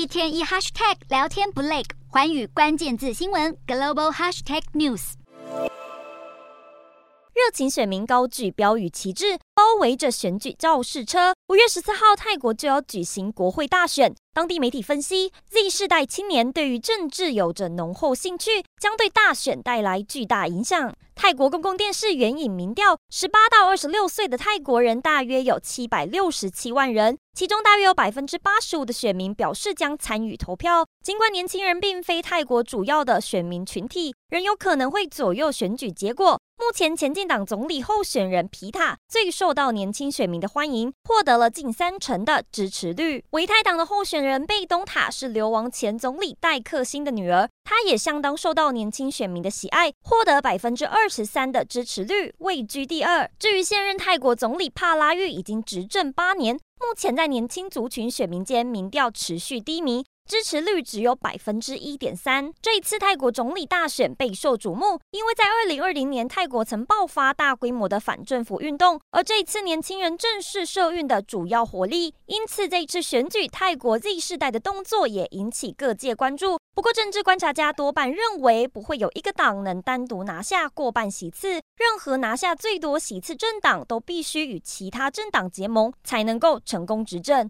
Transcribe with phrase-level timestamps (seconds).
[0.00, 5.12] 一天一 hashtag 聊天不累，环宇关键字新闻 global hashtag news。
[7.34, 11.34] 热情选民高举标语旗帜，包围着选举造势车。
[11.48, 14.14] 五月十四号，泰国就要举行国会大选。
[14.32, 20.94] 当地媒体分析，Z 世代青年对于政治有着浓厚兴趣，将对大选带来巨大影响。
[21.14, 30.86] 泰国公共电视援引民调，十八到二十六岁的泰国人大约有七百六十七万人，其中大约有百分之八十五的选民表示将参与投票。
[31.04, 36.40] 尽管年轻人并非泰国主要的选民群体，仍有可能会左右选举结果。
[36.56, 43.24] 目前，前进党总理候选人皮塔最受受到年轻选民的欢迎，获得了近三成的支持率。
[43.30, 53.28] 维泰党的候选人贝东塔是流亡前总理戴克辛的女儿，她也相当受到年轻选民的喜爱，获得百分之二十三的支持率，位居第二。
[53.40, 60.04] 至于现任泰国总理帕拉育，已经执政八年，目前在年轻族群选民间民调持续低迷。
[60.30, 62.52] 支持率只有百分之一点三。
[62.62, 76.60] 这一次泰国总理大选备受瞩目，因为在二零二零年泰国曾爆发大规模的反政府运动，而这一次年轻人正是社运的主要火力，因此这一次选举泰国 Z 世代的动作也引起各界关注。
[76.72, 87.48] 不过，政治观察家多半认为不会有一个党能单独拿下过半席次，任何拿下最多席次政党都必须与其他政党结盟才能够成功执政。